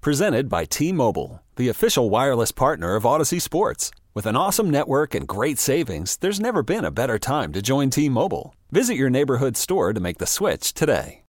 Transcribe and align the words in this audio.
Presented 0.00 0.48
by 0.48 0.64
T 0.64 0.92
Mobile, 0.92 1.42
the 1.56 1.68
official 1.68 2.08
wireless 2.08 2.52
partner 2.52 2.94
of 2.94 3.02
Audacy 3.02 3.42
Sports. 3.42 3.90
With 4.14 4.26
an 4.26 4.36
awesome 4.36 4.70
network 4.70 5.12
and 5.12 5.26
great 5.26 5.58
savings, 5.58 6.18
there's 6.18 6.38
never 6.38 6.62
been 6.62 6.84
a 6.84 6.92
better 6.92 7.18
time 7.18 7.52
to 7.52 7.60
join 7.60 7.90
T 7.90 8.08
Mobile. 8.08 8.54
Visit 8.70 8.94
your 8.94 9.10
neighborhood 9.10 9.56
store 9.56 9.92
to 9.92 9.98
make 9.98 10.18
the 10.18 10.26
switch 10.26 10.72
today. 10.72 11.24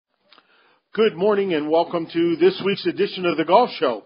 Good 0.93 1.15
morning 1.15 1.51
and 1.55 1.71
welcome 1.71 2.05
to 2.13 2.35
this 2.35 2.61
week's 2.63 2.85
edition 2.85 3.25
of 3.25 3.37
the 3.37 3.43
Golf 3.43 3.71
Show, 3.79 4.03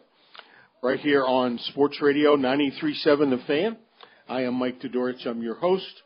right 0.82 0.99
here 0.99 1.26
on 1.26 1.59
Sports 1.71 2.02
Radio 2.02 2.38
93.7 2.38 3.32
The 3.32 3.43
Fan. 3.45 3.76
I 4.30 4.43
am 4.43 4.54
Mike 4.54 4.80
Dudurich. 4.80 5.27
I'm 5.27 5.41
your 5.41 5.55
host. 5.55 6.04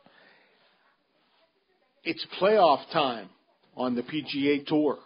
It's 2.02 2.26
playoff 2.42 2.90
time 2.92 3.28
on 3.76 3.94
the 3.94 4.02
PGA 4.02 4.66
Tour. 4.66 4.98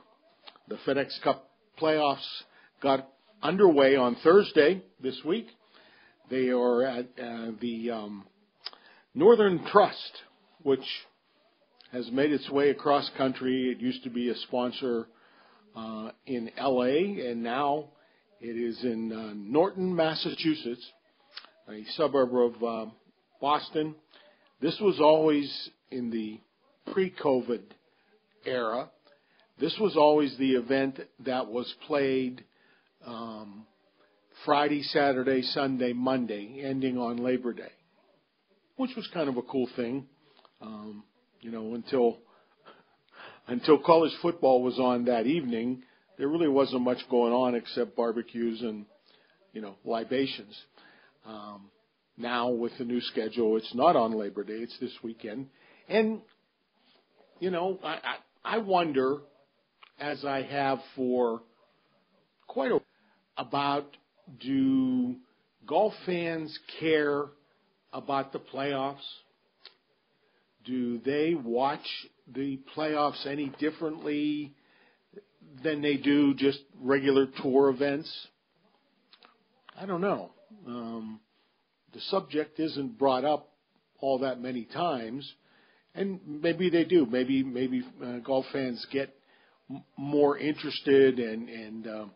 The 0.68 0.76
FedEx 0.86 1.20
Cup 1.22 1.50
playoffs 1.78 2.24
got 2.82 3.11
underway 3.42 3.96
on 3.96 4.16
Thursday 4.22 4.82
this 5.02 5.20
week. 5.24 5.48
They 6.30 6.48
are 6.48 6.84
at 6.84 7.06
uh, 7.20 7.50
the 7.60 7.90
um, 7.90 8.24
Northern 9.14 9.64
Trust, 9.66 10.22
which 10.62 10.84
has 11.90 12.10
made 12.10 12.32
its 12.32 12.48
way 12.48 12.70
across 12.70 13.10
country. 13.18 13.70
It 13.70 13.80
used 13.80 14.04
to 14.04 14.10
be 14.10 14.30
a 14.30 14.36
sponsor 14.36 15.08
uh, 15.76 16.10
in 16.26 16.50
LA, 16.58 17.28
and 17.28 17.42
now 17.42 17.90
it 18.40 18.56
is 18.56 18.82
in 18.84 19.12
uh, 19.12 19.32
Norton, 19.34 19.94
Massachusetts, 19.94 20.86
a 21.68 21.84
suburb 21.96 22.30
of 22.34 22.62
uh, 22.62 22.90
Boston. 23.40 23.94
This 24.60 24.78
was 24.80 25.00
always 25.00 25.70
in 25.90 26.10
the 26.10 26.40
pre-COVID 26.92 27.62
era. 28.46 28.88
This 29.60 29.76
was 29.80 29.96
always 29.96 30.36
the 30.38 30.52
event 30.52 30.98
that 31.24 31.48
was 31.48 31.72
played 31.86 32.44
um, 33.06 33.66
Friday, 34.44 34.82
Saturday, 34.82 35.42
Sunday, 35.42 35.92
Monday, 35.92 36.62
ending 36.64 36.98
on 36.98 37.18
Labor 37.18 37.52
Day, 37.52 37.72
which 38.76 38.90
was 38.96 39.08
kind 39.12 39.28
of 39.28 39.36
a 39.36 39.42
cool 39.42 39.68
thing. 39.76 40.06
Um, 40.60 41.04
you 41.40 41.50
know, 41.50 41.74
until 41.74 42.18
until 43.46 43.78
college 43.78 44.12
football 44.22 44.62
was 44.62 44.78
on 44.78 45.06
that 45.06 45.26
evening, 45.26 45.82
there 46.18 46.28
really 46.28 46.48
wasn't 46.48 46.82
much 46.82 46.98
going 47.10 47.32
on 47.32 47.54
except 47.54 47.96
barbecues 47.96 48.60
and 48.62 48.86
you 49.52 49.60
know 49.60 49.76
libations. 49.84 50.58
Um, 51.26 51.70
now 52.16 52.50
with 52.50 52.72
the 52.78 52.84
new 52.84 53.00
schedule, 53.00 53.56
it's 53.56 53.74
not 53.74 53.96
on 53.96 54.12
Labor 54.12 54.44
Day; 54.44 54.54
it's 54.54 54.78
this 54.80 54.96
weekend, 55.02 55.48
and 55.88 56.20
you 57.42 57.50
know, 57.50 57.80
I, 57.82 57.88
I, 57.88 58.16
I 58.44 58.58
wonder, 58.58 59.18
as 59.98 60.24
I 60.24 60.42
have 60.42 60.78
for 60.94 61.42
quite 62.46 62.70
a 62.70 62.80
about 63.36 63.86
do 64.40 65.16
golf 65.66 65.92
fans 66.06 66.58
care 66.80 67.26
about 67.92 68.32
the 68.32 68.38
playoffs? 68.38 68.96
Do 70.64 71.00
they 71.04 71.34
watch 71.34 71.86
the 72.32 72.60
playoffs 72.76 73.26
any 73.26 73.52
differently 73.58 74.54
than 75.62 75.82
they 75.82 75.96
do 75.96 76.34
just 76.34 76.60
regular 76.80 77.26
tour 77.42 77.68
events? 77.70 78.10
I 79.78 79.86
don't 79.86 80.00
know. 80.00 80.30
Um, 80.66 81.20
the 81.92 82.00
subject 82.00 82.60
isn't 82.60 82.98
brought 82.98 83.24
up 83.24 83.52
all 84.00 84.20
that 84.20 84.40
many 84.40 84.64
times, 84.64 85.30
and 85.94 86.20
maybe 86.26 86.70
they 86.70 86.84
do. 86.84 87.06
Maybe 87.06 87.42
maybe 87.42 87.82
uh, 88.04 88.18
golf 88.18 88.46
fans 88.52 88.86
get 88.92 89.14
m- 89.70 89.84
more 89.96 90.38
interested 90.38 91.18
and 91.18 91.48
and 91.48 91.86
um, 91.86 92.10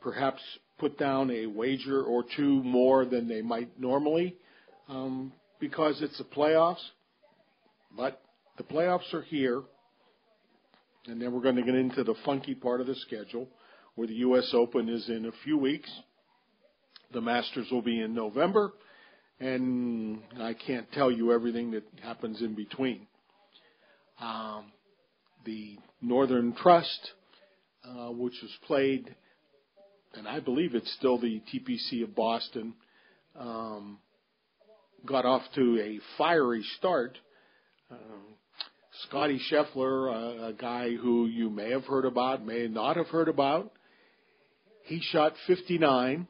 perhaps 0.00 0.40
put 0.78 0.98
down 0.98 1.30
a 1.30 1.46
wager 1.46 2.02
or 2.02 2.24
two 2.36 2.62
more 2.62 3.04
than 3.04 3.28
they 3.28 3.42
might 3.42 3.78
normally 3.80 4.36
um, 4.88 5.32
because 5.58 6.00
it's 6.02 6.18
the 6.18 6.24
playoffs. 6.24 6.82
But 7.96 8.20
the 8.58 8.64
playoffs 8.64 9.12
are 9.14 9.22
here, 9.22 9.62
and 11.06 11.20
then 11.20 11.32
we're 11.32 11.40
going 11.40 11.56
to 11.56 11.62
get 11.62 11.74
into 11.74 12.04
the 12.04 12.14
funky 12.24 12.54
part 12.54 12.80
of 12.80 12.86
the 12.86 12.94
schedule 12.96 13.48
where 13.94 14.06
the 14.06 14.14
U.S. 14.14 14.50
Open 14.52 14.88
is 14.88 15.08
in 15.08 15.26
a 15.26 15.32
few 15.44 15.56
weeks. 15.56 15.90
The 17.12 17.20
Masters 17.20 17.68
will 17.70 17.82
be 17.82 18.00
in 18.00 18.14
November, 18.14 18.72
and 19.40 20.20
I 20.38 20.54
can't 20.54 20.90
tell 20.92 21.10
you 21.10 21.32
everything 21.32 21.70
that 21.70 21.84
happens 22.02 22.42
in 22.42 22.54
between. 22.54 23.06
Um, 24.20 24.72
the 25.44 25.78
Northern 26.02 26.52
Trust, 26.54 27.12
uh, 27.84 28.08
which 28.08 28.34
was 28.42 28.50
played, 28.66 29.14
and 30.16 30.26
I 30.26 30.40
believe 30.40 30.74
it's 30.74 30.92
still 30.94 31.18
the 31.18 31.42
TPC 31.52 32.02
of 32.02 32.14
Boston, 32.14 32.74
um, 33.38 33.98
got 35.04 35.24
off 35.24 35.42
to 35.54 35.80
a 35.80 35.98
fiery 36.16 36.64
start. 36.78 37.18
Um, 37.90 38.22
Scotty 39.08 39.40
Scheffler, 39.50 40.10
a, 40.10 40.46
a 40.48 40.52
guy 40.54 40.94
who 40.94 41.26
you 41.26 41.50
may 41.50 41.70
have 41.70 41.84
heard 41.84 42.06
about, 42.06 42.44
may 42.44 42.66
not 42.66 42.96
have 42.96 43.08
heard 43.08 43.28
about, 43.28 43.72
he 44.84 45.00
shot 45.00 45.34
59 45.46 46.26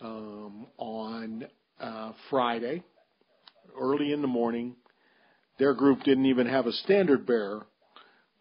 um, 0.00 0.66
on 0.78 1.46
uh, 1.80 2.12
Friday, 2.30 2.82
early 3.78 4.12
in 4.12 4.20
the 4.20 4.28
morning. 4.28 4.74
Their 5.58 5.74
group 5.74 6.02
didn't 6.02 6.26
even 6.26 6.46
have 6.46 6.66
a 6.66 6.72
standard 6.72 7.26
bearer 7.26 7.66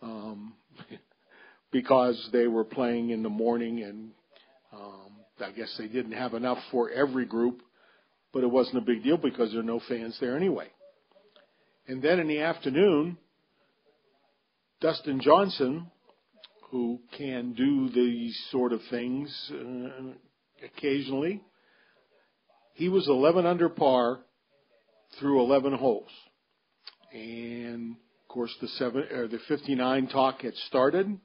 um, 0.01 0.53
because 1.72 2.29
they 2.31 2.47
were 2.47 2.63
playing 2.63 3.09
in 3.09 3.23
the 3.23 3.29
morning, 3.29 3.83
and 3.83 4.11
um, 4.73 5.11
I 5.39 5.51
guess 5.51 5.73
they 5.78 5.88
didn't 5.88 6.13
have 6.13 6.33
enough 6.33 6.59
for 6.72 6.89
every 6.89 7.25
group, 7.25 7.61
but 8.33 8.44
it 8.44 8.51
wasn't 8.51 8.78
a 8.78 8.81
big 8.81 9.03
deal 9.03 9.17
because 9.17 9.51
there 9.51 9.61
are 9.61 9.63
no 9.63 9.81
fans 9.88 10.17
there 10.19 10.35
anyway. 10.35 10.67
And 11.88 12.01
then 12.01 12.19
in 12.19 12.27
the 12.27 12.39
afternoon, 12.39 13.17
Dustin 14.81 15.22
Johnson, 15.22 15.88
who 16.69 17.00
can 17.17 17.53
do 17.53 17.89
these 17.89 18.38
sort 18.51 18.73
of 18.73 18.81
things 18.89 19.51
uh, 19.51 20.11
occasionally, 20.66 21.41
he 22.73 22.89
was 22.89 23.07
11 23.07 23.45
under 23.45 23.69
par 23.69 24.19
through 25.19 25.41
11 25.41 25.73
holes. 25.73 26.09
And 27.13 27.95
of 28.23 28.27
course, 28.27 28.53
the 28.61 28.67
seven 28.67 29.06
or 29.11 29.27
the 29.27 29.39
59 29.47 30.07
talk 30.07 30.41
had 30.41 30.53
started, 30.67 31.17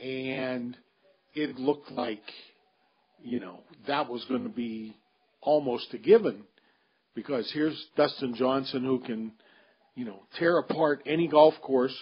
and 0.00 0.76
it 1.34 1.58
looked 1.58 1.90
like, 1.90 2.22
you 3.22 3.40
know, 3.40 3.60
that 3.86 4.08
was 4.08 4.24
going 4.28 4.42
to 4.42 4.48
be 4.48 4.96
almost 5.40 5.92
a 5.94 5.98
given 5.98 6.44
because 7.14 7.50
here's 7.52 7.86
Dustin 7.96 8.34
Johnson 8.34 8.84
who 8.84 9.00
can, 9.00 9.32
you 9.94 10.04
know, 10.04 10.22
tear 10.38 10.58
apart 10.58 11.02
any 11.06 11.28
golf 11.28 11.54
course 11.60 11.96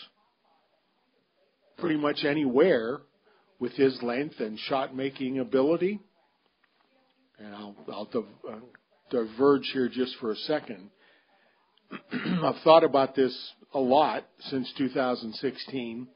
pretty 1.79 1.97
much 1.97 2.25
anywhere 2.25 3.01
with 3.59 3.73
his 3.73 4.01
length 4.03 4.41
and 4.41 4.59
shot 4.59 4.95
making 4.95 5.39
ability. 5.39 6.01
And 7.39 7.55
I'll, 7.55 7.75
I'll 7.91 8.05
div- 8.05 8.25
uh, 8.49 8.57
diverge 9.11 9.69
here 9.73 9.89
just 9.89 10.17
for 10.21 10.33
a 10.33 10.37
second. 10.37 10.91
I've 12.13 12.63
thought 12.63 12.85
about 12.85 13.15
this 13.15 13.37
a 13.73 13.79
lot 13.79 14.25
since 14.49 14.73
2016, 14.77 16.09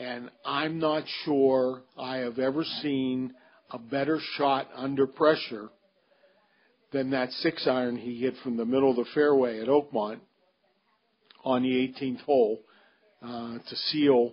and 0.00 0.30
I'm 0.46 0.78
not 0.78 1.04
sure 1.24 1.82
I 1.98 2.18
have 2.18 2.38
ever 2.38 2.64
seen 2.64 3.34
a 3.70 3.78
better 3.78 4.18
shot 4.36 4.68
under 4.74 5.06
pressure 5.06 5.68
than 6.90 7.10
that 7.10 7.30
six 7.32 7.66
iron 7.66 7.96
he 7.96 8.18
hit 8.18 8.34
from 8.42 8.56
the 8.56 8.64
middle 8.64 8.90
of 8.90 8.96
the 8.96 9.04
fairway 9.14 9.60
at 9.60 9.68
Oakmont 9.68 10.20
on 11.44 11.62
the 11.62 11.68
18th 11.68 12.20
hole 12.22 12.60
uh, 13.22 13.58
to 13.58 13.76
seal 13.76 14.32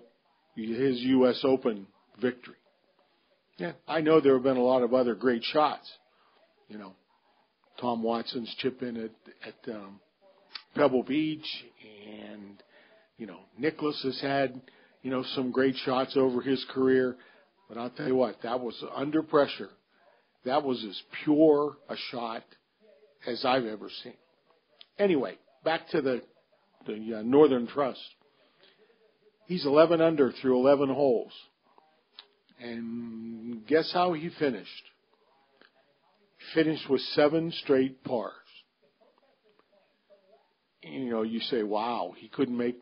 his 0.55 0.99
U.S. 1.01 1.41
Open 1.43 1.85
victory. 2.19 2.55
Yeah, 3.57 3.73
I 3.87 3.99
know 4.01 4.21
there 4.21 4.35
have 4.35 4.43
been 4.43 4.57
a 4.57 4.63
lot 4.63 4.83
of 4.83 4.93
other 4.93 5.15
great 5.15 5.43
shots. 5.43 5.91
You 6.69 6.77
know, 6.77 6.93
Tom 7.81 8.03
Watson's 8.03 8.53
chip 8.59 8.81
in 8.81 8.95
at, 8.97 9.11
at 9.45 9.75
um, 9.75 9.99
Pebble 10.75 11.03
Beach, 11.03 11.45
and 12.23 12.63
you 13.17 13.27
know 13.27 13.39
Nicklaus 13.57 14.01
has 14.03 14.19
had 14.21 14.61
you 15.07 15.13
know 15.13 15.23
some 15.35 15.51
great 15.51 15.75
shots 15.85 16.17
over 16.17 16.41
his 16.41 16.65
career. 16.73 17.15
But 17.69 17.77
I'll 17.77 17.89
tell 17.89 18.07
you 18.07 18.15
what, 18.15 18.35
that 18.43 18.59
was 18.59 18.75
under 18.93 19.23
pressure. 19.23 19.69
That 20.43 20.65
was 20.65 20.83
as 20.83 21.01
pure 21.23 21.77
a 21.87 21.95
shot 22.11 22.43
as 23.25 23.45
I've 23.45 23.63
ever 23.63 23.89
seen. 24.03 24.15
Anyway, 24.99 25.37
back 25.63 25.87
to 25.91 26.01
the 26.01 26.23
the 26.85 27.19
uh, 27.19 27.21
Northern 27.21 27.67
Trust. 27.67 28.01
He's 29.45 29.65
11 29.65 30.01
under 30.01 30.33
through 30.41 30.59
11 30.59 30.89
holes. 30.89 31.31
And 32.59 33.65
guess 33.65 33.89
how 33.93 34.11
he 34.11 34.29
finished? 34.37 34.83
Finished 36.53 36.89
with 36.89 36.99
seven 37.13 37.53
straight 37.63 38.03
pars. 38.03 38.33
You 40.83 41.09
know, 41.11 41.21
you 41.21 41.39
say, 41.39 41.63
wow, 41.63 42.13
he 42.17 42.27
couldn't 42.27 42.57
make 42.57 42.77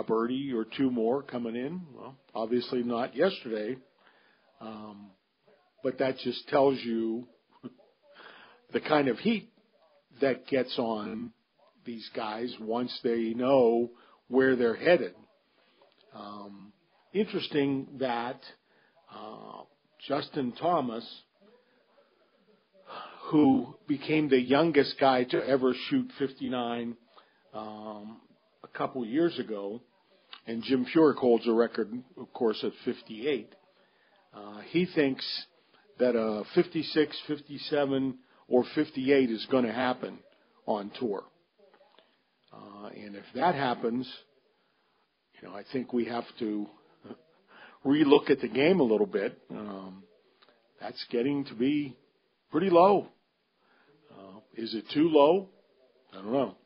a 0.00 0.02
birdie 0.02 0.52
or 0.52 0.64
two 0.64 0.90
more 0.90 1.22
coming 1.22 1.54
in. 1.54 1.82
Well, 1.94 2.16
obviously 2.34 2.82
not 2.82 3.14
yesterday. 3.14 3.76
Um, 4.60 5.10
but 5.82 5.98
that 5.98 6.18
just 6.18 6.48
tells 6.48 6.78
you 6.80 7.26
the 8.72 8.80
kind 8.80 9.08
of 9.08 9.18
heat 9.18 9.52
that 10.20 10.46
gets 10.46 10.78
on 10.78 11.32
these 11.84 12.08
guys 12.16 12.54
once 12.60 12.98
they 13.04 13.34
know 13.34 13.90
where 14.28 14.56
they're 14.56 14.76
headed. 14.76 15.14
Um, 16.14 16.72
interesting 17.12 17.86
that 17.98 18.40
uh, 19.14 19.62
Justin 20.08 20.52
Thomas, 20.52 21.06
who 23.30 23.74
became 23.86 24.28
the 24.28 24.40
youngest 24.40 24.96
guy 24.98 25.24
to 25.24 25.46
ever 25.46 25.74
shoot 25.88 26.10
59 26.18 26.96
um, 27.52 28.20
couple 28.76 29.04
years 29.04 29.38
ago, 29.38 29.80
and 30.46 30.62
Jim 30.62 30.86
Furyk 30.94 31.16
holds 31.16 31.46
a 31.46 31.52
record, 31.52 31.92
of 32.16 32.32
course, 32.32 32.62
at 32.64 32.72
58. 32.84 33.54
Uh, 34.32 34.60
he 34.70 34.86
thinks 34.86 35.24
that 35.98 36.16
a 36.16 36.44
56, 36.54 37.16
57, 37.26 38.18
or 38.48 38.64
58 38.74 39.30
is 39.30 39.46
going 39.50 39.64
to 39.64 39.72
happen 39.72 40.18
on 40.66 40.90
tour. 40.98 41.24
Uh, 42.52 42.88
and 42.88 43.14
if 43.14 43.24
that 43.34 43.54
happens, 43.54 44.10
you 45.40 45.48
know, 45.48 45.54
I 45.54 45.64
think 45.72 45.92
we 45.92 46.06
have 46.06 46.24
to 46.38 46.66
relook 47.86 48.30
at 48.30 48.40
the 48.40 48.48
game 48.48 48.80
a 48.80 48.84
little 48.84 49.06
bit. 49.06 49.38
Um, 49.50 50.02
that's 50.80 51.04
getting 51.10 51.44
to 51.46 51.54
be 51.54 51.96
pretty 52.50 52.70
low. 52.70 53.08
Uh, 54.10 54.40
is 54.54 54.74
it 54.74 54.84
too 54.92 55.08
low? 55.08 55.48
I 56.12 56.16
don't 56.16 56.32
know. 56.32 56.56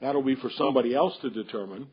That'll 0.00 0.22
be 0.22 0.36
for 0.36 0.50
somebody 0.50 0.94
else 0.94 1.16
to 1.22 1.30
determine. 1.30 1.88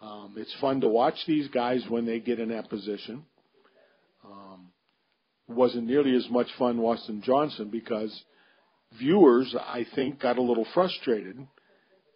Um, 0.00 0.34
it's 0.36 0.54
fun 0.60 0.80
to 0.80 0.88
watch 0.88 1.14
these 1.26 1.48
guys 1.48 1.84
when 1.88 2.06
they 2.06 2.20
get 2.20 2.40
in 2.40 2.48
that 2.48 2.68
position. 2.68 3.24
Um, 4.24 4.68
wasn't 5.48 5.86
nearly 5.86 6.14
as 6.16 6.28
much 6.30 6.48
fun 6.58 6.78
watching 6.78 7.22
Johnson 7.22 7.68
because 7.70 8.24
viewers, 8.98 9.54
I 9.58 9.86
think, 9.94 10.20
got 10.20 10.38
a 10.38 10.42
little 10.42 10.66
frustrated 10.74 11.46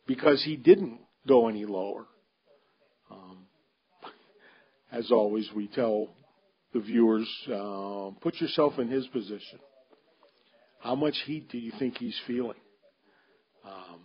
because 0.06 0.42
he 0.44 0.56
didn't 0.56 1.00
go 1.26 1.48
any 1.48 1.64
lower. 1.64 2.06
Um, 3.10 3.46
as 4.92 5.10
always, 5.10 5.48
we 5.54 5.68
tell 5.68 6.08
the 6.72 6.80
viewers, 6.80 7.28
uh, 7.48 8.10
put 8.20 8.40
yourself 8.40 8.78
in 8.78 8.88
his 8.88 9.06
position. 9.08 9.58
How 10.80 10.94
much 10.94 11.14
heat 11.24 11.48
do 11.50 11.58
you 11.58 11.72
think 11.78 11.96
he's 11.98 12.18
feeling? 12.26 12.58
Um, 13.64 14.00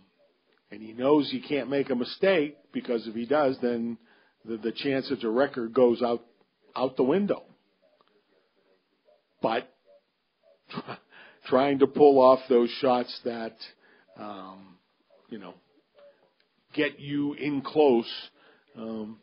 and 0.72 0.80
he 0.80 0.94
knows 0.94 1.30
he 1.30 1.40
can't 1.40 1.68
make 1.68 1.90
a 1.90 1.94
mistake 1.94 2.56
because 2.72 3.06
if 3.06 3.14
he 3.14 3.26
does, 3.26 3.58
then 3.60 3.98
the, 4.46 4.56
the 4.56 4.72
chance 4.72 5.12
at 5.12 5.22
a 5.22 5.30
record 5.30 5.74
goes 5.74 6.02
out 6.02 6.24
out 6.74 6.96
the 6.96 7.02
window. 7.02 7.42
But 9.42 9.70
trying 11.46 11.80
to 11.80 11.86
pull 11.86 12.18
off 12.18 12.40
those 12.48 12.70
shots 12.80 13.20
that 13.24 13.54
um, 14.18 14.78
you 15.28 15.38
know 15.38 15.52
get 16.74 16.98
you 16.98 17.34
in 17.34 17.60
close. 17.60 18.10
Um, 18.76 19.18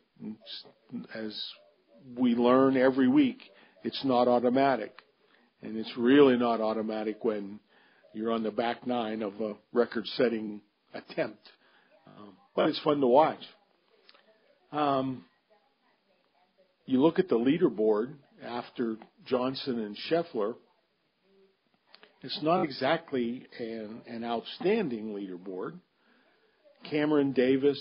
as 1.14 1.36
we 2.16 2.36
learn 2.36 2.76
every 2.76 3.08
week, 3.08 3.40
it's 3.82 4.04
not 4.04 4.28
automatic. 4.28 5.02
And 5.62 5.76
it's 5.76 5.92
really 5.96 6.36
not 6.36 6.60
automatic 6.60 7.24
when 7.24 7.58
you're 8.14 8.30
on 8.30 8.42
the 8.44 8.50
back 8.50 8.86
nine 8.86 9.22
of 9.22 9.40
a 9.40 9.54
record 9.72 10.06
setting 10.16 10.60
attempt. 10.94 11.48
Um, 12.06 12.34
but 12.54 12.68
it's 12.68 12.80
fun 12.80 13.00
to 13.00 13.06
watch. 13.06 13.40
Um, 14.72 15.24
you 16.86 17.00
look 17.00 17.18
at 17.18 17.28
the 17.28 17.36
leaderboard 17.36 18.14
after 18.44 18.96
Johnson 19.26 19.80
and 19.80 19.96
Scheffler, 20.08 20.54
it's 22.22 22.40
not 22.42 22.62
exactly 22.62 23.46
an, 23.58 24.02
an 24.06 24.24
outstanding 24.24 25.14
leaderboard. 25.14 25.78
Cameron 26.90 27.32
Davis, 27.32 27.80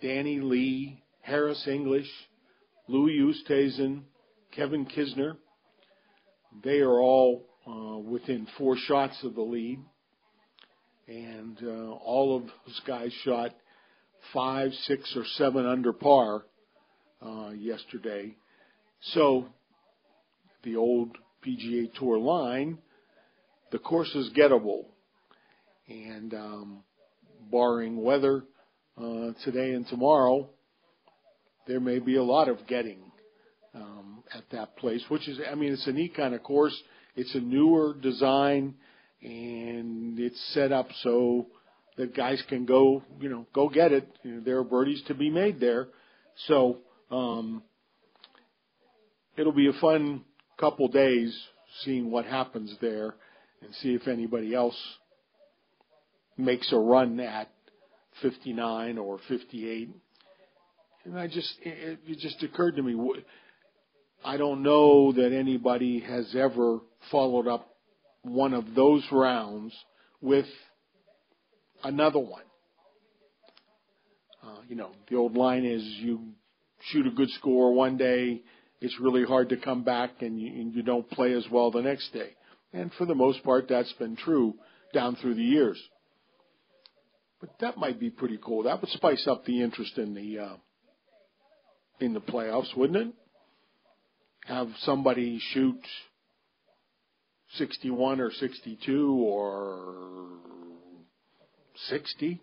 Danny 0.00 0.40
Lee, 0.40 1.02
Harris 1.22 1.66
English, 1.66 2.08
Louis 2.86 3.18
Oosthuizen, 3.20 4.02
Kevin 4.52 4.86
Kisner. 4.86 5.36
They 6.62 6.80
are 6.80 7.00
all 7.00 7.46
uh, 7.66 7.98
within 7.98 8.46
four 8.58 8.76
shots 8.76 9.18
of 9.24 9.34
the 9.34 9.42
lead. 9.42 9.80
And 11.06 11.58
uh, 11.62 11.92
all 11.92 12.36
of 12.36 12.42
those 12.42 12.80
guys 12.86 13.12
shot 13.24 13.50
five, 14.32 14.72
six, 14.84 15.12
or 15.16 15.24
seven 15.36 15.66
under 15.66 15.92
par 15.92 16.44
uh, 17.20 17.50
yesterday. 17.50 18.36
So 19.12 19.46
the 20.62 20.76
old 20.76 21.16
PGA 21.46 21.92
Tour 21.98 22.18
line, 22.18 22.78
the 23.70 23.78
course 23.78 24.14
is 24.14 24.30
gettable. 24.36 24.86
And 25.88 26.32
um, 26.32 26.78
barring 27.50 28.02
weather 28.02 28.44
uh, 28.96 29.32
today 29.44 29.72
and 29.72 29.86
tomorrow, 29.86 30.48
there 31.66 31.80
may 31.80 31.98
be 31.98 32.16
a 32.16 32.22
lot 32.22 32.48
of 32.48 32.66
getting 32.66 33.00
um, 33.74 34.22
at 34.34 34.44
that 34.52 34.76
place, 34.76 35.02
which 35.08 35.28
is, 35.28 35.38
I 35.50 35.54
mean, 35.54 35.72
it's 35.72 35.86
a 35.86 35.92
neat 35.92 36.16
kind 36.16 36.34
of 36.34 36.42
course. 36.42 36.76
It's 37.16 37.34
a 37.34 37.40
newer 37.40 37.94
design, 38.00 38.74
and 39.24 40.18
it's 40.20 40.40
set 40.52 40.70
up 40.70 40.88
so 41.02 41.46
that 41.96 42.14
guys 42.14 42.42
can 42.48 42.66
go, 42.66 43.02
you 43.20 43.28
know, 43.28 43.46
go 43.54 43.68
get 43.68 43.92
it. 43.92 44.06
You 44.22 44.32
know, 44.32 44.40
there 44.44 44.58
are 44.58 44.64
birdies 44.64 45.02
to 45.08 45.14
be 45.14 45.30
made 45.30 45.60
there, 45.60 45.88
so 46.46 46.78
um, 47.10 47.62
it'll 49.36 49.52
be 49.52 49.68
a 49.68 49.80
fun 49.80 50.22
couple 50.58 50.88
days 50.88 51.36
seeing 51.82 52.10
what 52.10 52.24
happens 52.24 52.74
there, 52.80 53.14
and 53.62 53.74
see 53.76 53.94
if 53.94 54.06
anybody 54.06 54.54
else 54.54 54.78
makes 56.36 56.72
a 56.72 56.78
run 56.78 57.18
at 57.18 57.48
59 58.22 58.98
or 58.98 59.18
58. 59.28 59.90
And 61.04 61.18
I 61.18 61.26
just, 61.26 61.52
it, 61.62 61.98
it 62.06 62.18
just 62.18 62.42
occurred 62.42 62.76
to 62.76 62.82
me, 62.82 62.96
I 64.24 64.36
don't 64.36 64.62
know 64.62 65.12
that 65.12 65.32
anybody 65.32 66.00
has 66.00 66.34
ever 66.36 66.80
followed 67.10 67.48
up 67.48 67.73
one 68.24 68.54
of 68.54 68.74
those 68.74 69.04
rounds 69.12 69.72
with 70.20 70.46
another 71.82 72.18
one. 72.18 72.42
Uh, 74.42 74.60
you 74.68 74.76
know, 74.76 74.90
the 75.08 75.16
old 75.16 75.36
line 75.36 75.64
is 75.64 75.82
you 75.82 76.32
shoot 76.90 77.06
a 77.06 77.10
good 77.10 77.30
score 77.30 77.72
one 77.72 77.96
day, 77.96 78.42
it's 78.80 78.98
really 79.00 79.24
hard 79.24 79.48
to 79.50 79.56
come 79.56 79.84
back 79.84 80.20
and 80.20 80.38
you, 80.38 80.48
and 80.48 80.74
you 80.74 80.82
don't 80.82 81.08
play 81.10 81.32
as 81.32 81.46
well 81.50 81.70
the 81.70 81.80
next 81.80 82.12
day. 82.12 82.30
And 82.72 82.92
for 82.98 83.06
the 83.06 83.14
most 83.14 83.42
part, 83.42 83.66
that's 83.68 83.92
been 83.94 84.16
true 84.16 84.54
down 84.92 85.16
through 85.16 85.34
the 85.34 85.42
years. 85.42 85.80
But 87.40 87.50
that 87.60 87.78
might 87.78 88.00
be 88.00 88.10
pretty 88.10 88.38
cool. 88.42 88.64
That 88.64 88.80
would 88.80 88.90
spice 88.90 89.26
up 89.26 89.44
the 89.44 89.62
interest 89.62 89.96
in 89.96 90.14
the 90.14 90.38
uh, 90.38 90.56
in 92.00 92.14
the 92.14 92.20
playoffs, 92.20 92.76
wouldn't 92.76 93.08
it? 93.08 93.14
Have 94.46 94.68
somebody 94.80 95.38
shoot 95.52 95.80
61 97.56 98.20
or 98.20 98.30
62 98.30 99.12
or 99.22 100.28
60. 101.88 102.40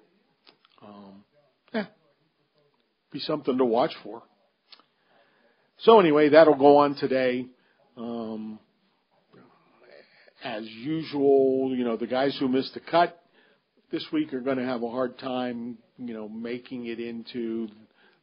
Um, 0.82 1.24
yeah, 1.74 1.86
be 3.12 3.20
something 3.20 3.58
to 3.58 3.66
watch 3.66 3.92
for. 4.04 4.24
So 5.80 6.00
anyway, 6.00 6.30
that'll 6.30 6.56
go 6.56 6.78
on 6.78 6.96
today. 6.96 7.46
Um, 7.98 8.60
as 10.44 10.66
usual, 10.66 11.74
you 11.76 11.84
know, 11.84 11.98
the 11.98 12.08
guys 12.08 12.36
who 12.40 12.48
missed 12.48 12.74
the 12.74 12.80
cut 12.80 13.22
this 13.92 14.06
week 14.12 14.34
are 14.34 14.42
going 14.42 14.58
to 14.58 14.66
have 14.66 14.84
a 14.84 14.90
hard 14.90 15.20
time, 15.20 15.78
you 15.98 16.14
know, 16.14 16.30
making 16.30 16.88
it 16.88 17.00
into 17.00 17.68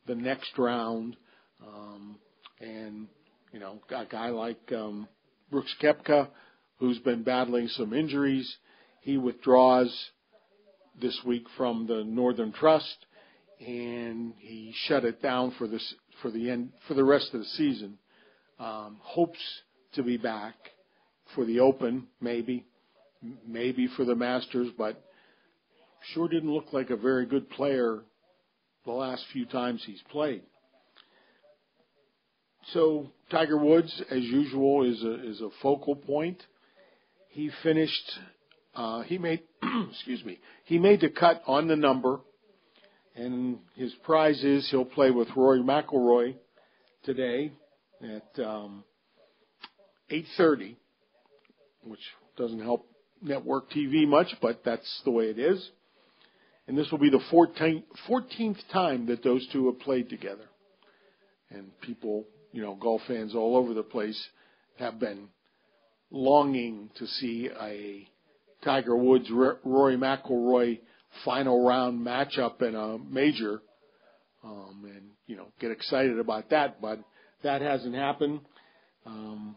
the 0.07 0.15
next 0.15 0.57
round. 0.59 1.17
Um, 1.65 2.19
and, 2.61 3.09
you 3.53 3.61
know, 3.61 3.81
a 3.91 4.05
guy 4.07 4.31
like 4.31 4.73
um, 4.73 5.07
Brooks 5.51 5.75
Koepka, 5.83 6.29
who's 6.79 6.99
been 7.01 7.23
battling 7.23 7.69
some 7.69 7.93
injuries, 7.93 8.57
he 9.01 9.17
withdraws 9.19 9.93
this 11.01 11.19
week 11.25 11.45
from 11.57 11.87
the 11.87 12.05
Northern 12.05 12.53
Trust, 12.53 13.07
and 13.61 14.35
he 14.39 14.73
shut 14.87 15.05
it 15.05 15.23
down 15.23 15.53
for 15.59 15.67
this 15.67 15.95
for 16.23 16.31
the 16.31 16.51
end 16.51 16.73
for 16.87 16.95
the 16.95 17.05
rest 17.05 17.33
of 17.35 17.41
the 17.41 17.47
season. 17.47 17.99
um, 18.59 18.97
hopes 19.01 19.39
to 19.95 20.03
be 20.03 20.17
back 20.17 20.55
for 21.35 21.45
the 21.45 21.61
Open, 21.61 22.07
maybe, 22.21 22.65
maybe 23.47 23.89
for 23.97 24.05
the 24.05 24.15
Masters, 24.15 24.69
but 24.77 25.03
sure 26.13 26.29
didn't 26.29 26.53
look 26.53 26.73
like 26.73 26.91
a 26.91 26.97
very 26.97 27.27
good 27.27 27.49
player 27.51 28.01
the 28.85 28.93
last 28.93 29.25
few 29.33 29.45
times 29.47 29.83
he's 29.87 30.03
played. 30.11 30.43
So 32.73 33.09
Tiger 33.31 33.57
Woods, 33.57 34.03
as 34.11 34.23
usual, 34.23 34.85
is 34.85 35.03
a 35.03 35.29
is 35.29 35.41
a 35.41 35.49
focal 35.63 35.97
point. 35.97 36.43
He 37.29 37.51
finished. 37.63 38.19
Uh, 38.75 39.03
he 39.03 39.19
made. 39.19 39.43
excuse 39.91 40.25
me. 40.25 40.39
He 40.65 40.79
made 40.79 41.01
the 41.01 41.09
cut 41.09 41.43
on 41.47 41.69
the 41.69 41.77
number, 41.77 42.21
and 43.15 43.59
his 43.75 43.95
prize 44.03 44.43
is 44.45 44.69
he'll 44.71 44.85
play 44.85 45.11
with 45.11 45.29
Rory 45.37 45.61
McIlroy 45.61 46.35
today 47.05 47.53
at 48.03 48.45
um, 48.45 48.85
8:30, 50.11 50.77
which 51.85 52.01
doesn't 52.37 52.61
help 52.61 52.87
network 53.23 53.71
TV 53.71 54.07
much, 54.07 54.29
but 54.41 54.63
that's 54.65 55.03
the 55.05 55.11
way 55.11 55.25
it 55.25 55.39
is. 55.39 55.71
And 56.67 56.77
this 56.77 56.91
will 56.91 56.99
be 56.99 57.11
the 57.11 57.23
14th, 57.33 57.85
14th 58.09 58.59
time 58.73 59.07
that 59.07 59.25
those 59.25 59.47
two 59.53 59.67
have 59.67 59.81
played 59.81 60.11
together. 60.11 60.45
And 61.51 61.71
people, 61.81 62.27
you 62.53 62.61
know, 62.63 62.75
golf 62.75 63.01
fans 63.09 63.35
all 63.35 63.57
over 63.57 63.73
the 63.73 63.83
place 63.83 64.23
have 64.79 65.01
been 65.01 65.29
longing 66.11 66.91
to 66.97 67.07
see 67.07 67.51
a 67.61 68.09
Tiger 68.65 68.97
Woods 68.97 69.31
Rory 69.31 69.97
McIlroy 69.97 70.81
final 71.25 71.65
round 71.67 72.05
matchup 72.05 72.63
in 72.63 72.75
a 72.75 72.99
major, 72.99 73.61
um, 74.45 74.85
and 74.85 75.11
you 75.27 75.37
know 75.37 75.47
get 75.61 75.71
excited 75.71 76.19
about 76.19 76.51
that. 76.51 76.81
But 76.81 77.01
that 77.43 77.61
hasn't 77.61 77.95
happened. 77.95 78.41
Um, 79.07 79.57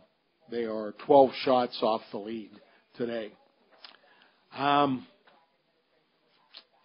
they 0.50 0.66
are 0.66 0.94
12 1.06 1.32
shots 1.44 1.78
off 1.82 2.02
the 2.12 2.20
lead 2.20 2.52
today. 2.98 3.32
Um, 4.56 5.08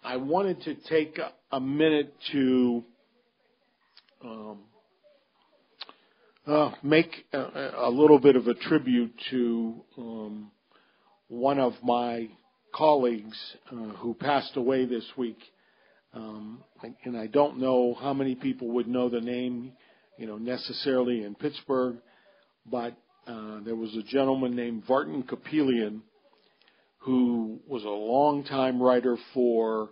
I 0.03 0.17
wanted 0.17 0.61
to 0.63 0.75
take 0.89 1.17
a, 1.17 1.33
a 1.55 1.59
minute 1.59 2.13
to 2.31 2.83
um, 4.23 4.59
uh, 6.47 6.71
make 6.81 7.25
a, 7.33 7.71
a, 7.77 7.89
little 7.89 8.19
bit 8.19 8.37
of 8.37 8.47
a 8.47 8.53
tribute 8.53 9.13
to 9.29 9.83
um, 9.97 10.51
one 11.27 11.59
of 11.59 11.73
my 11.83 12.29
colleagues 12.73 13.37
uh, 13.69 13.75
who 13.97 14.13
passed 14.13 14.55
away 14.55 14.85
this 14.85 15.03
week. 15.17 15.39
Um, 16.13 16.63
and 17.03 17.17
I 17.17 17.27
don't 17.27 17.59
know 17.59 17.97
how 17.99 18.13
many 18.13 18.33
people 18.33 18.69
would 18.69 18.87
know 18.87 19.09
the 19.09 19.19
name, 19.19 19.73
you 20.17 20.25
know, 20.25 20.37
necessarily 20.37 21.23
in 21.23 21.35
Pittsburgh, 21.35 21.97
but 22.65 22.95
uh, 23.27 23.59
there 23.65 23.75
was 23.75 23.93
a 23.95 24.03
gentleman 24.03 24.55
named 24.55 24.83
Vartan 24.87 25.25
Kupelian 25.25 26.01
who 26.99 27.59
was 27.67 27.83
a 27.83 27.89
long-time 27.89 28.81
writer 28.81 29.17
for 29.33 29.89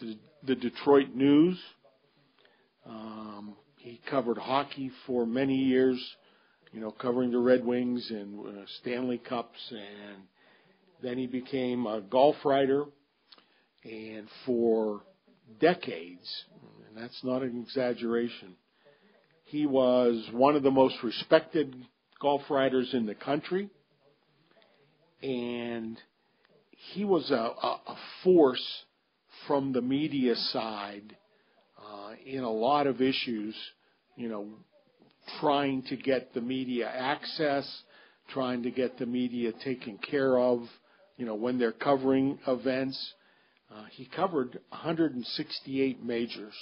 the, 0.00 0.18
the 0.46 0.54
Detroit 0.54 1.14
News. 1.14 1.58
Um, 2.86 3.56
he 3.86 4.00
covered 4.10 4.36
hockey 4.36 4.90
for 5.06 5.24
many 5.24 5.54
years, 5.54 5.96
you 6.72 6.80
know, 6.80 6.90
covering 6.90 7.30
the 7.30 7.38
Red 7.38 7.64
Wings 7.64 8.04
and 8.10 8.40
uh, 8.44 8.62
Stanley 8.80 9.18
Cups, 9.18 9.58
and 9.70 10.22
then 11.04 11.16
he 11.16 11.28
became 11.28 11.86
a 11.86 12.00
golf 12.00 12.34
writer, 12.44 12.86
and 13.84 14.26
for 14.44 15.02
decades, 15.60 16.44
and 16.88 17.00
that's 17.00 17.22
not 17.22 17.42
an 17.42 17.62
exaggeration, 17.62 18.56
he 19.44 19.66
was 19.66 20.28
one 20.32 20.56
of 20.56 20.64
the 20.64 20.70
most 20.72 20.96
respected 21.04 21.76
golf 22.20 22.42
writers 22.50 22.90
in 22.92 23.06
the 23.06 23.14
country, 23.14 23.70
and 25.22 25.96
he 26.92 27.04
was 27.04 27.30
a, 27.30 27.34
a, 27.34 27.80
a 27.86 27.96
force 28.24 28.84
from 29.46 29.72
the 29.72 29.80
media 29.80 30.34
side 30.34 31.14
in 32.24 32.42
a 32.42 32.50
lot 32.50 32.86
of 32.86 33.00
issues, 33.00 33.54
you 34.16 34.28
know, 34.28 34.46
trying 35.40 35.82
to 35.84 35.96
get 35.96 36.32
the 36.34 36.40
media 36.40 36.88
access, 36.88 37.66
trying 38.32 38.62
to 38.62 38.70
get 38.70 38.98
the 38.98 39.06
media 39.06 39.52
taken 39.64 39.98
care 39.98 40.38
of, 40.38 40.60
you 41.16 41.26
know, 41.26 41.34
when 41.34 41.58
they're 41.58 41.72
covering 41.72 42.38
events. 42.46 43.14
Uh, 43.70 43.84
he 43.90 44.06
covered 44.06 44.58
168 44.70 46.04
majors. 46.04 46.54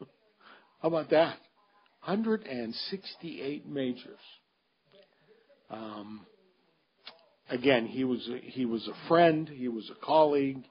How 0.82 0.88
about 0.88 1.10
that? 1.10 1.36
168 2.04 3.68
majors. 3.68 4.18
Um, 5.70 6.26
again, 7.48 7.86
he 7.86 8.04
was 8.04 8.28
a, 8.28 8.38
he 8.38 8.66
was 8.66 8.86
a 8.88 9.08
friend, 9.08 9.48
he 9.48 9.68
was 9.68 9.90
a 9.90 10.04
colleague, 10.04 10.64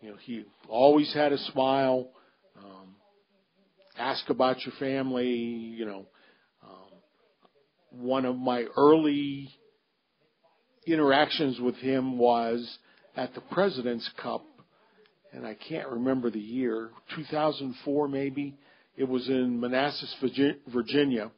you 0.00 0.10
know, 0.10 0.16
he 0.20 0.44
always 0.68 1.12
had 1.12 1.32
a 1.32 1.38
smile. 1.38 2.10
Um, 2.56 2.94
ask 3.98 4.28
about 4.30 4.64
your 4.64 4.74
family. 4.78 5.28
You 5.28 5.86
know, 5.86 6.06
um, 6.62 6.90
one 7.90 8.24
of 8.24 8.36
my 8.36 8.64
early 8.76 9.50
interactions 10.86 11.60
with 11.60 11.76
him 11.76 12.18
was 12.18 12.78
at 13.16 13.34
the 13.34 13.40
President's 13.40 14.08
Cup, 14.22 14.44
and 15.32 15.46
I 15.46 15.54
can't 15.54 15.88
remember 15.88 16.30
the 16.30 16.40
year, 16.40 16.90
2004 17.16 18.08
maybe. 18.08 18.56
It 18.96 19.08
was 19.08 19.28
in 19.28 19.60
Manassas, 19.60 20.14
Virginia, 20.66 21.30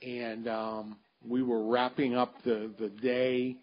and 0.00 0.48
um, 0.48 0.96
we 1.26 1.42
were 1.42 1.66
wrapping 1.68 2.14
up 2.14 2.34
the 2.44 2.70
the 2.78 2.88
day 2.88 3.56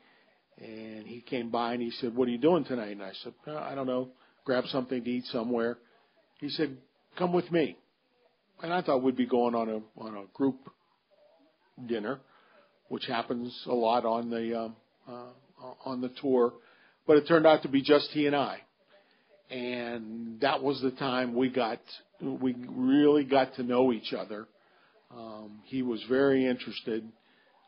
and 0.58 1.06
he 1.06 1.22
came 1.22 1.50
by 1.50 1.74
and 1.74 1.82
he 1.82 1.92
said, 1.92 2.16
"What 2.16 2.28
are 2.28 2.32
you 2.32 2.38
doing 2.38 2.64
tonight?" 2.64 2.92
And 2.92 3.04
I 3.04 3.12
said, 3.24 3.34
"I 3.48 3.76
don't 3.76 3.88
know. 3.88 4.10
Grab 4.46 4.66
something 4.68 5.04
to 5.04 5.10
eat 5.10 5.26
somewhere." 5.26 5.78
He 6.40 6.50
said, 6.50 6.78
"Come 7.18 7.34
with 7.34 7.52
me." 7.52 7.78
And 8.64 8.74
I 8.74 8.82
thought 8.82 9.04
we'd 9.04 9.16
be 9.16 9.26
going 9.26 9.54
on 9.56 9.70
a 9.70 10.02
on 10.02 10.16
a 10.16 10.26
group 10.34 10.58
dinner, 11.88 12.20
which 12.88 13.06
happens 13.06 13.54
a 13.68 13.74
lot 13.74 14.06
on 14.06 14.30
the 14.30 14.58
um, 14.58 14.76
uh, 15.08 15.74
on 15.84 16.02
the 16.02 16.10
tour, 16.22 16.54
but 17.06 17.18
it 17.18 17.28
turned 17.28 17.46
out 17.46 17.64
to 17.64 17.68
be 17.68 17.82
just 17.82 18.10
he 18.12 18.28
and 18.28 18.36
I. 18.36 18.60
And 19.50 20.40
that 20.42 20.64
was 20.64 20.82
the 20.82 20.92
time 20.92 21.36
we 21.36 21.50
got 21.50 21.80
we 22.22 22.56
really 22.70 23.24
got 23.26 23.56
to 23.56 23.64
know 23.64 23.92
each 23.92 24.14
other. 24.14 24.48
Um, 25.16 25.62
he 25.66 25.82
was 25.82 26.04
very 26.10 26.48
interested, 26.48 27.04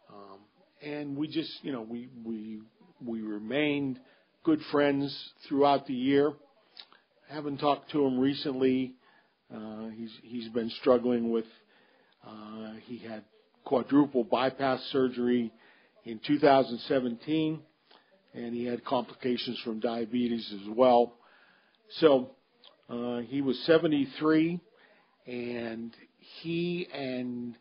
um, 0.09 0.39
and 0.81 1.15
we 1.15 1.27
just 1.27 1.51
you 1.63 1.71
know 1.71 1.81
we 1.81 2.09
we 2.25 2.61
we 3.05 3.21
remained 3.21 3.99
good 4.43 4.59
friends 4.71 5.31
throughout 5.47 5.85
the 5.85 5.93
year. 5.93 6.33
I 7.29 7.35
haven't 7.35 7.57
talked 7.57 7.91
to 7.91 8.05
him 8.05 8.19
recently. 8.19 8.95
Uh, 9.53 9.89
he's 9.89 10.11
he's 10.23 10.49
been 10.49 10.69
struggling 10.81 11.31
with. 11.31 11.45
Uh, 12.25 12.73
he 12.85 12.97
had 12.97 13.23
quadruple 13.63 14.23
bypass 14.23 14.81
surgery 14.91 15.51
in 16.05 16.19
2017, 16.25 17.59
and 18.33 18.53
he 18.53 18.65
had 18.65 18.83
complications 18.83 19.59
from 19.63 19.79
diabetes 19.79 20.53
as 20.53 20.69
well. 20.69 21.13
So 21.99 22.31
uh, 22.89 23.19
he 23.19 23.41
was 23.41 23.57
73, 23.65 24.59
and 25.25 25.93
he 26.41 26.87
and 26.93 27.55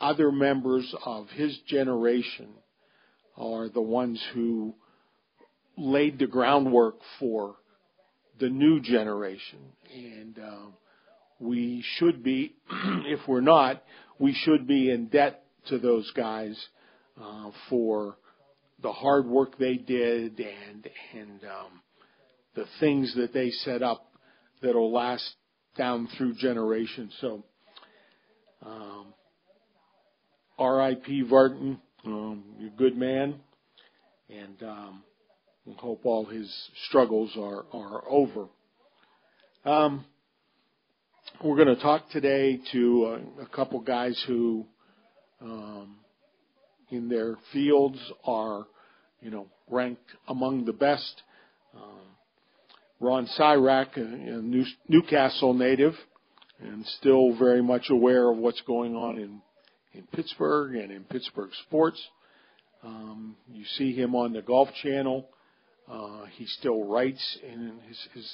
other 0.00 0.30
members 0.30 0.94
of 1.04 1.28
his 1.30 1.58
generation 1.66 2.48
are 3.36 3.68
the 3.68 3.80
ones 3.80 4.22
who 4.34 4.74
laid 5.76 6.18
the 6.18 6.26
groundwork 6.26 6.96
for 7.18 7.56
the 8.38 8.48
new 8.48 8.80
generation. 8.80 9.58
And 9.94 10.38
uh, 10.38 10.66
we 11.38 11.84
should 11.98 12.22
be, 12.22 12.54
if 13.06 13.20
we're 13.28 13.40
not, 13.40 13.82
we 14.18 14.34
should 14.34 14.66
be 14.66 14.90
in 14.90 15.06
debt 15.06 15.44
to 15.68 15.78
those 15.78 16.10
guys 16.12 16.56
uh, 17.20 17.50
for 17.68 18.16
the 18.82 18.92
hard 18.92 19.26
work 19.26 19.58
they 19.58 19.76
did 19.76 20.38
and 20.38 20.88
and 21.14 21.44
um, 21.44 21.80
the 22.54 22.66
things 22.80 23.14
that 23.16 23.32
they 23.32 23.50
set 23.50 23.82
up 23.82 24.12
that'll 24.62 24.92
last 24.92 25.34
down 25.76 26.08
through 26.16 26.34
generations. 26.34 27.14
So, 27.20 27.44
um, 28.64 29.06
R.I.P. 30.58 31.24
Vartan. 31.30 31.78
Um, 32.04 32.44
you're 32.58 32.70
a 32.70 32.76
good 32.76 32.96
man, 32.96 33.40
and 34.30 34.62
um, 34.62 35.02
we 35.64 35.74
hope 35.74 36.02
all 36.04 36.24
his 36.24 36.50
struggles 36.88 37.32
are 37.36 37.64
are 37.72 38.04
over. 38.08 38.46
Um, 39.64 40.04
we're 41.42 41.56
going 41.56 41.74
to 41.74 41.82
talk 41.82 42.08
today 42.10 42.60
to 42.72 43.20
a, 43.38 43.42
a 43.42 43.46
couple 43.46 43.80
guys 43.80 44.22
who, 44.26 44.66
um, 45.40 45.96
in 46.90 47.08
their 47.08 47.36
fields, 47.52 47.98
are, 48.24 48.66
you 49.20 49.30
know, 49.30 49.46
ranked 49.70 50.10
among 50.28 50.64
the 50.64 50.72
best. 50.72 51.22
Um, 51.74 52.00
Ron 53.00 53.28
Sirak, 53.38 53.96
a, 53.96 54.00
a 54.00 54.42
New, 54.42 54.64
Newcastle 54.88 55.54
native, 55.54 55.94
and 56.60 56.86
still 56.98 57.36
very 57.38 57.62
much 57.62 57.86
aware 57.90 58.30
of 58.30 58.38
what's 58.38 58.62
going 58.62 58.94
on 58.94 59.18
in 59.18 59.42
in 59.96 60.06
Pittsburgh 60.12 60.76
and 60.76 60.92
in 60.92 61.04
Pittsburgh 61.04 61.50
sports. 61.66 62.00
Um, 62.84 63.36
you 63.50 63.64
see 63.76 63.94
him 63.94 64.14
on 64.14 64.32
the 64.32 64.42
Golf 64.42 64.68
Channel. 64.82 65.26
Uh, 65.90 66.26
he 66.36 66.46
still 66.46 66.84
writes, 66.84 67.38
and 67.48 67.80
his, 67.88 68.08
his 68.12 68.32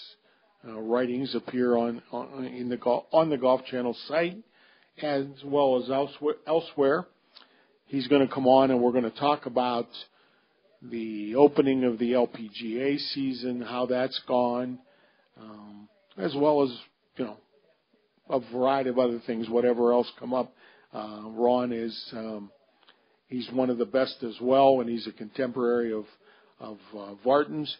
uh, 0.66 0.78
writings 0.78 1.34
appear 1.34 1.76
on, 1.76 2.02
on 2.12 2.44
in 2.44 2.68
the 2.68 2.78
on 2.78 3.30
the 3.30 3.36
Golf 3.36 3.64
Channel 3.66 3.96
site 4.08 4.38
as 5.02 5.26
well 5.44 5.82
as 5.82 5.90
elsewhere. 5.90 6.34
elsewhere. 6.46 7.06
He's 7.86 8.08
going 8.08 8.26
to 8.26 8.32
come 8.32 8.46
on, 8.46 8.70
and 8.70 8.80
we're 8.80 8.92
going 8.92 9.04
to 9.04 9.10
talk 9.10 9.46
about 9.46 9.88
the 10.82 11.34
opening 11.34 11.84
of 11.84 11.98
the 11.98 12.12
LPGA 12.12 12.98
season, 13.12 13.60
how 13.60 13.86
that's 13.86 14.20
gone, 14.26 14.78
um, 15.40 15.88
as 16.16 16.34
well 16.36 16.62
as 16.62 16.70
you 17.16 17.24
know 17.24 17.36
a 18.28 18.40
variety 18.52 18.90
of 18.90 18.98
other 18.98 19.20
things, 19.26 19.48
whatever 19.48 19.92
else 19.92 20.10
come 20.18 20.32
up. 20.32 20.52
Uh, 20.92 21.22
Ron 21.26 21.72
is 21.72 22.10
um, 22.12 22.50
he's 23.28 23.48
one 23.52 23.70
of 23.70 23.78
the 23.78 23.84
best 23.84 24.22
as 24.22 24.34
well, 24.40 24.80
and 24.80 24.88
he's 24.88 25.06
a 25.06 25.12
contemporary 25.12 25.92
of 25.92 26.04
of 26.60 26.78
uh, 26.96 27.14
Vartan's, 27.24 27.76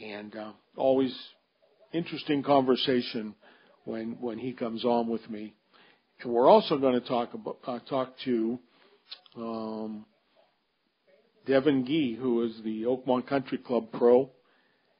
and 0.00 0.34
uh, 0.36 0.52
always 0.76 1.16
interesting 1.96 2.42
conversation 2.42 3.34
when 3.84 4.16
when 4.20 4.38
he 4.38 4.52
comes 4.52 4.84
on 4.84 5.08
with 5.08 5.28
me. 5.30 5.54
And 6.20 6.32
we're 6.32 6.48
also 6.48 6.78
going 6.78 7.00
to 7.00 7.06
talk 7.06 7.34
about 7.34 7.58
uh, 7.66 7.78
talk 7.88 8.14
to 8.24 8.58
um, 9.36 10.06
Devin 11.46 11.86
Gee, 11.86 12.16
who 12.20 12.42
is 12.44 12.52
the 12.64 12.82
Oakmont 12.82 13.26
Country 13.26 13.58
Club 13.58 13.88
pro. 13.92 14.30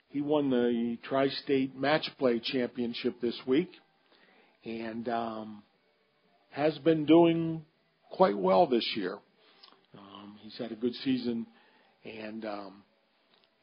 He 0.08 0.20
won 0.20 0.50
the 0.50 0.96
Tri-State 1.02 1.76
Match 1.76 2.08
Play 2.18 2.40
Championship 2.42 3.20
this 3.20 3.38
week, 3.46 3.70
and 4.64 5.08
um, 5.08 5.62
has 6.50 6.78
been 6.78 7.04
doing 7.04 7.64
quite 8.10 8.38
well 8.38 8.66
this 8.66 8.88
year. 8.96 9.18
Um, 9.98 10.38
he's 10.40 10.56
had 10.56 10.72
a 10.72 10.76
good 10.76 10.94
season, 11.04 11.46
and 12.04 12.44
um, 12.44 12.82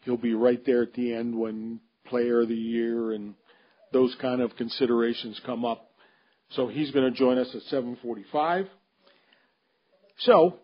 he'll 0.01 0.17
be 0.17 0.33
right 0.33 0.63
there 0.65 0.83
at 0.83 0.93
the 0.93 1.13
end 1.13 1.37
when 1.37 1.79
Player 2.07 2.41
of 2.41 2.49
the 2.49 2.55
Year 2.55 3.13
and 3.13 3.33
those 3.91 4.15
kind 4.21 4.41
of 4.41 4.55
considerations 4.55 5.39
come 5.45 5.65
up. 5.65 5.91
So 6.51 6.67
he's 6.67 6.91
going 6.91 7.11
to 7.11 7.17
join 7.17 7.37
us 7.37 7.49
at 7.53 7.61
7:45. 7.73 8.67
So 10.19 10.59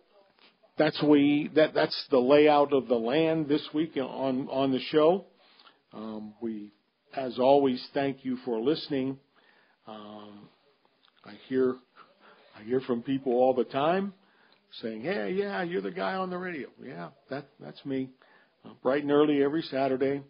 that's 0.78 1.00
we 1.02 1.50
that 1.54 1.74
that's 1.74 2.06
the 2.10 2.18
layout 2.18 2.72
of 2.72 2.88
the 2.88 2.94
land 2.94 3.48
this 3.48 3.66
week 3.74 3.96
on 3.96 4.48
on 4.48 4.72
the 4.72 4.80
show. 4.90 5.26
Um, 5.92 6.34
we, 6.40 6.72
as 7.14 7.38
always, 7.38 7.84
thank 7.92 8.24
you 8.24 8.38
for 8.44 8.60
listening. 8.60 9.18
Um, 9.86 10.48
I 11.24 11.32
hear 11.48 11.76
I 12.58 12.62
hear 12.62 12.80
from 12.80 13.02
people 13.02 13.32
all 13.32 13.54
the 13.54 13.64
time 13.64 14.14
saying, 14.80 15.02
"Hey, 15.02 15.32
yeah, 15.32 15.62
you're 15.62 15.82
the 15.82 15.90
guy 15.90 16.14
on 16.14 16.30
the 16.30 16.38
radio." 16.38 16.68
Yeah, 16.82 17.08
that 17.28 17.46
that's 17.58 17.84
me. 17.84 18.10
Uh, 18.64 18.70
bright 18.82 19.02
and 19.02 19.10
early 19.10 19.42
every 19.42 19.62
Saturday, 19.62 20.22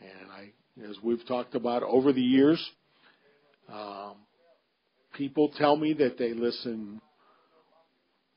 and 0.00 0.30
I, 0.30 0.88
as 0.88 0.96
we've 1.02 1.26
talked 1.26 1.54
about 1.54 1.82
over 1.82 2.12
the 2.12 2.20
years, 2.20 2.64
um, 3.72 4.14
people 5.14 5.50
tell 5.56 5.76
me 5.76 5.92
that 5.94 6.18
they 6.18 6.32
listen 6.32 7.00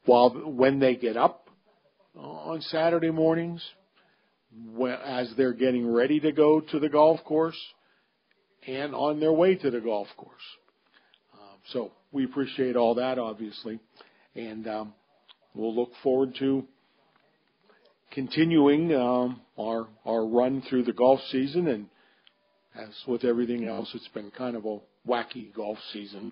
while 0.05 0.29
when 0.29 0.79
they 0.79 0.95
get 0.95 1.17
up 1.17 1.47
on 2.15 2.61
Saturday 2.61 3.09
mornings, 3.09 3.63
when, 4.75 4.93
as 4.93 5.31
they're 5.37 5.53
getting 5.53 5.91
ready 5.91 6.19
to 6.19 6.31
go 6.31 6.59
to 6.59 6.79
the 6.79 6.89
golf 6.89 7.23
course, 7.23 7.57
and 8.67 8.93
on 8.93 9.19
their 9.19 9.33
way 9.33 9.55
to 9.55 9.71
the 9.71 9.79
golf 9.79 10.07
course. 10.17 10.43
Um, 11.33 11.57
so 11.71 11.91
we 12.11 12.25
appreciate 12.25 12.75
all 12.75 12.95
that, 12.95 13.17
obviously, 13.17 13.79
and 14.35 14.67
um, 14.67 14.93
we'll 15.55 15.75
look 15.75 15.91
forward 16.03 16.35
to 16.39 16.65
continuing 18.13 18.93
um, 18.95 19.41
our 19.57 19.87
our 20.05 20.25
run 20.25 20.61
through 20.69 20.83
the 20.83 20.93
golf 20.93 21.19
season. 21.31 21.67
And 21.67 21.87
as 22.75 22.89
with 23.07 23.23
everything 23.23 23.67
else, 23.67 23.89
it's 23.93 24.07
been 24.09 24.31
kind 24.31 24.55
of 24.55 24.65
a 24.65 24.79
wacky 25.07 25.53
golf 25.53 25.77
season 25.91 26.31